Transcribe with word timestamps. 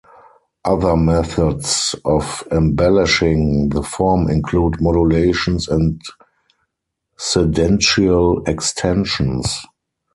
Other 0.65 0.97
methods 0.97 1.93
of 2.05 2.43
embellishing 2.51 3.69
the 3.69 3.83
form 3.83 4.31
include 4.31 4.81
modulations 4.81 5.67
and 5.67 6.01
cadential 7.19 8.47
extensions. 8.47 9.59